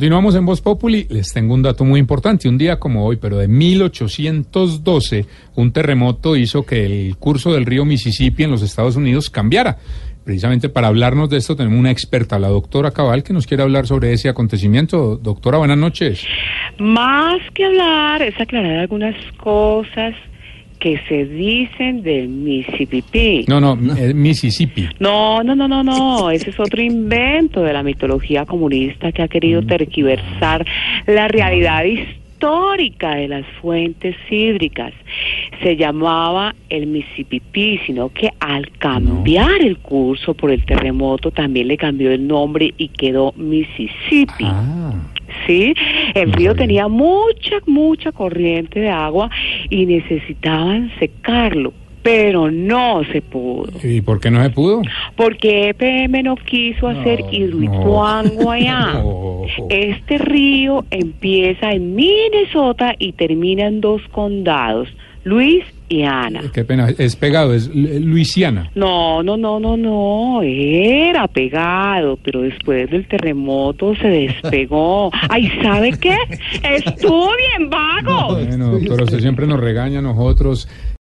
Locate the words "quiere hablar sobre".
13.48-14.12